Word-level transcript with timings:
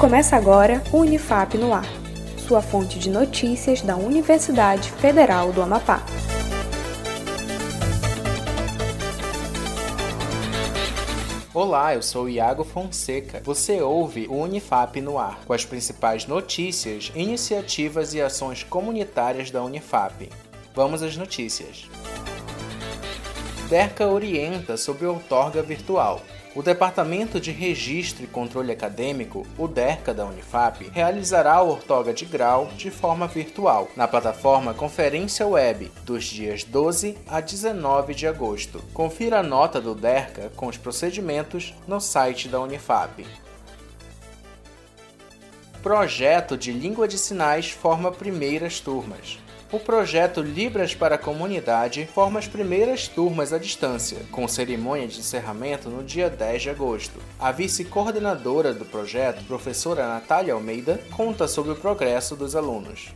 Começa 0.00 0.34
agora 0.34 0.82
o 0.94 1.00
Unifap 1.00 1.58
no 1.58 1.74
Ar, 1.74 1.84
sua 2.38 2.62
fonte 2.62 2.98
de 2.98 3.10
notícias 3.10 3.82
da 3.82 3.96
Universidade 3.96 4.90
Federal 4.92 5.52
do 5.52 5.60
Amapá. 5.60 6.02
Olá, 11.52 11.94
eu 11.94 12.00
sou 12.00 12.30
Iago 12.30 12.64
Fonseca. 12.64 13.42
Você 13.44 13.82
ouve 13.82 14.26
o 14.26 14.36
Unifap 14.36 14.98
no 15.02 15.18
ar, 15.18 15.38
com 15.44 15.52
as 15.52 15.66
principais 15.66 16.26
notícias, 16.26 17.12
iniciativas 17.14 18.14
e 18.14 18.22
ações 18.22 18.62
comunitárias 18.62 19.50
da 19.50 19.62
Unifap. 19.62 20.30
Vamos 20.74 21.02
às 21.02 21.14
notícias. 21.14 21.90
DERCA 23.70 24.08
orienta 24.08 24.76
sobre 24.76 25.06
outorga 25.06 25.62
virtual. 25.62 26.20
O 26.56 26.60
Departamento 26.60 27.38
de 27.38 27.52
Registro 27.52 28.24
e 28.24 28.26
Controle 28.26 28.72
Acadêmico, 28.72 29.46
o 29.56 29.68
DERCA 29.68 30.12
da 30.12 30.26
Unifap, 30.26 30.90
realizará 30.92 31.52
a 31.52 31.62
ortoga 31.62 32.12
de 32.12 32.24
grau 32.24 32.66
de 32.76 32.90
forma 32.90 33.28
virtual 33.28 33.86
na 33.94 34.08
plataforma 34.08 34.74
Conferência 34.74 35.46
Web 35.46 35.92
dos 36.04 36.24
dias 36.24 36.64
12 36.64 37.16
a 37.28 37.40
19 37.40 38.12
de 38.12 38.26
agosto. 38.26 38.82
Confira 38.92 39.38
a 39.38 39.42
nota 39.42 39.80
do 39.80 39.94
DERCA 39.94 40.50
com 40.56 40.66
os 40.66 40.76
procedimentos 40.76 41.72
no 41.86 42.00
site 42.00 42.48
da 42.48 42.60
Unifap. 42.60 43.24
Projeto 45.80 46.56
de 46.56 46.72
Língua 46.72 47.06
de 47.06 47.16
Sinais 47.16 47.70
forma 47.70 48.10
primeiras 48.10 48.80
turmas. 48.80 49.38
O 49.72 49.78
projeto 49.78 50.42
Libras 50.42 50.96
para 50.96 51.14
a 51.14 51.18
Comunidade 51.18 52.04
forma 52.12 52.40
as 52.40 52.48
primeiras 52.48 53.06
turmas 53.06 53.52
à 53.52 53.58
distância, 53.58 54.18
com 54.32 54.48
cerimônia 54.48 55.06
de 55.06 55.20
encerramento 55.20 55.88
no 55.88 56.02
dia 56.02 56.28
10 56.28 56.62
de 56.62 56.70
agosto. 56.70 57.20
A 57.38 57.52
vice-coordenadora 57.52 58.74
do 58.74 58.84
projeto, 58.84 59.44
professora 59.44 60.08
Natália 60.08 60.54
Almeida, 60.54 61.00
conta 61.12 61.46
sobre 61.46 61.70
o 61.70 61.76
progresso 61.76 62.34
dos 62.34 62.56
alunos. 62.56 63.14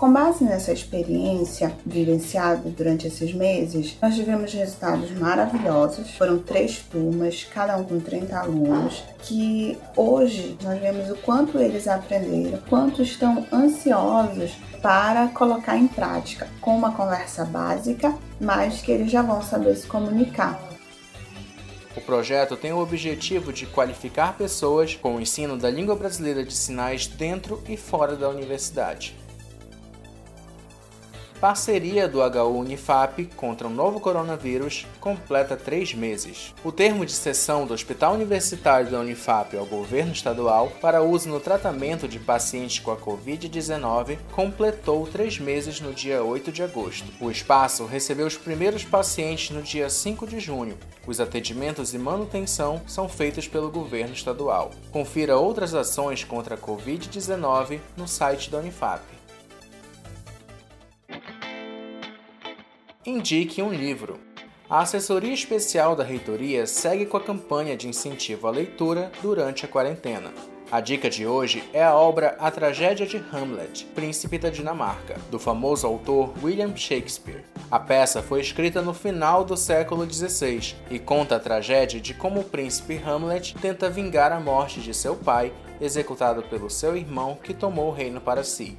Com 0.00 0.10
base 0.10 0.42
nessa 0.44 0.72
experiência 0.72 1.76
vivenciada 1.84 2.70
durante 2.70 3.06
esses 3.06 3.34
meses, 3.34 3.98
nós 4.00 4.14
tivemos 4.14 4.50
resultados 4.50 5.10
maravilhosos. 5.10 6.12
Foram 6.12 6.38
três 6.38 6.78
turmas, 6.78 7.44
cada 7.44 7.76
um 7.76 7.84
com 7.84 8.00
30 8.00 8.34
alunos, 8.34 9.04
que 9.18 9.76
hoje 9.94 10.56
nós 10.62 10.80
vemos 10.80 11.10
o 11.10 11.16
quanto 11.16 11.58
eles 11.58 11.86
aprenderam, 11.86 12.58
quanto 12.66 13.02
estão 13.02 13.46
ansiosos 13.52 14.52
para 14.80 15.28
colocar 15.28 15.76
em 15.76 15.86
prática, 15.86 16.48
com 16.62 16.74
uma 16.74 16.92
conversa 16.92 17.44
básica, 17.44 18.16
mas 18.40 18.80
que 18.80 18.90
eles 18.90 19.12
já 19.12 19.20
vão 19.20 19.42
saber 19.42 19.76
se 19.76 19.86
comunicar. 19.86 20.58
O 21.94 22.00
projeto 22.00 22.56
tem 22.56 22.72
o 22.72 22.78
objetivo 22.78 23.52
de 23.52 23.66
qualificar 23.66 24.34
pessoas 24.38 24.94
com 24.94 25.16
o 25.16 25.20
ensino 25.20 25.58
da 25.58 25.68
língua 25.68 25.94
brasileira 25.94 26.42
de 26.42 26.54
sinais 26.54 27.06
dentro 27.06 27.62
e 27.68 27.76
fora 27.76 28.16
da 28.16 28.30
universidade. 28.30 29.19
Parceria 31.40 32.06
do 32.06 32.18
HU 32.20 32.58
Unifap 32.58 33.24
contra 33.34 33.66
o 33.66 33.70
novo 33.70 33.98
coronavírus 33.98 34.86
completa 35.00 35.56
três 35.56 35.94
meses. 35.94 36.54
O 36.62 36.70
termo 36.70 37.06
de 37.06 37.12
cessão 37.12 37.66
do 37.66 37.72
Hospital 37.72 38.12
Universitário 38.12 38.90
da 38.90 39.00
Unifap 39.00 39.56
ao 39.56 39.64
governo 39.64 40.12
estadual 40.12 40.70
para 40.82 41.00
uso 41.02 41.30
no 41.30 41.40
tratamento 41.40 42.06
de 42.06 42.18
pacientes 42.18 42.80
com 42.80 42.90
a 42.90 42.96
Covid-19 42.98 44.18
completou 44.32 45.06
três 45.06 45.38
meses 45.38 45.80
no 45.80 45.94
dia 45.94 46.22
8 46.22 46.52
de 46.52 46.62
agosto. 46.62 47.06
O 47.18 47.30
espaço 47.30 47.86
recebeu 47.86 48.26
os 48.26 48.36
primeiros 48.36 48.84
pacientes 48.84 49.48
no 49.48 49.62
dia 49.62 49.88
5 49.88 50.26
de 50.26 50.38
junho. 50.40 50.76
Os 51.06 51.20
atendimentos 51.20 51.94
e 51.94 51.98
manutenção 51.98 52.82
são 52.86 53.08
feitos 53.08 53.48
pelo 53.48 53.70
governo 53.70 54.12
estadual. 54.12 54.72
Confira 54.92 55.38
outras 55.38 55.72
ações 55.72 56.22
contra 56.22 56.56
a 56.56 56.58
Covid-19 56.58 57.80
no 57.96 58.06
site 58.06 58.50
da 58.50 58.58
Unifap. 58.58 59.19
Indique 63.10 63.60
um 63.60 63.72
livro. 63.72 64.20
A 64.68 64.82
assessoria 64.82 65.34
especial 65.34 65.96
da 65.96 66.04
reitoria 66.04 66.64
segue 66.64 67.04
com 67.04 67.16
a 67.16 67.20
campanha 67.20 67.76
de 67.76 67.88
incentivo 67.88 68.46
à 68.46 68.52
leitura 68.52 69.10
durante 69.20 69.64
a 69.64 69.68
quarentena. 69.68 70.32
A 70.70 70.80
dica 70.80 71.10
de 71.10 71.26
hoje 71.26 71.64
é 71.72 71.82
a 71.82 71.92
obra 71.92 72.36
A 72.38 72.48
Tragédia 72.52 73.04
de 73.04 73.16
Hamlet, 73.32 73.84
Príncipe 73.96 74.38
da 74.38 74.48
Dinamarca, 74.48 75.16
do 75.28 75.40
famoso 75.40 75.88
autor 75.88 76.32
William 76.40 76.76
Shakespeare. 76.76 77.44
A 77.68 77.80
peça 77.80 78.22
foi 78.22 78.40
escrita 78.40 78.80
no 78.80 78.94
final 78.94 79.44
do 79.44 79.56
século 79.56 80.08
XVI 80.08 80.76
e 80.88 81.00
conta 81.00 81.34
a 81.34 81.40
tragédia 81.40 82.00
de 82.00 82.14
como 82.14 82.38
o 82.38 82.44
príncipe 82.44 83.02
Hamlet 83.04 83.56
tenta 83.60 83.90
vingar 83.90 84.30
a 84.30 84.38
morte 84.38 84.80
de 84.80 84.94
seu 84.94 85.16
pai, 85.16 85.52
executado 85.80 86.44
pelo 86.44 86.70
seu 86.70 86.96
irmão 86.96 87.36
que 87.42 87.52
tomou 87.52 87.88
o 87.88 87.92
reino 87.92 88.20
para 88.20 88.44
si. 88.44 88.78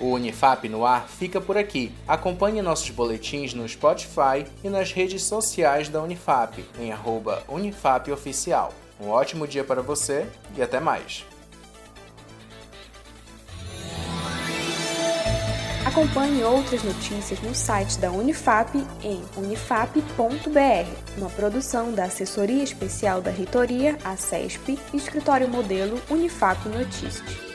O 0.00 0.14
Unifap 0.14 0.66
no 0.66 0.86
ar 0.86 1.06
fica 1.06 1.40
por 1.40 1.58
aqui. 1.58 1.92
Acompanhe 2.08 2.62
nossos 2.62 2.88
boletins 2.88 3.52
no 3.52 3.68
Spotify 3.68 4.46
e 4.64 4.70
nas 4.70 4.92
redes 4.92 5.24
sociais 5.24 5.90
da 5.90 6.02
Unifap, 6.02 6.64
em 6.78 6.90
@unifapoficial. 7.46 8.72
Um 8.98 9.10
ótimo 9.10 9.46
dia 9.46 9.62
para 9.62 9.82
você 9.82 10.26
e 10.56 10.62
até 10.62 10.80
mais. 10.80 11.24
Acompanhe 15.84 16.44
outras 16.44 16.82
notícias 16.82 17.40
no 17.40 17.54
site 17.54 17.98
da 17.98 18.10
Unifap 18.12 18.78
em 19.02 19.22
unifap.br, 19.36 21.18
uma 21.18 21.30
produção 21.30 21.92
da 21.92 22.04
Assessoria 22.04 22.62
Especial 22.62 23.20
da 23.20 23.30
Reitoria, 23.30 23.98
a 24.04 24.16
CESP, 24.16 24.78
Escritório 24.94 25.48
Modelo 25.48 26.00
Unifap 26.08 26.68
Notícias. 26.68 27.49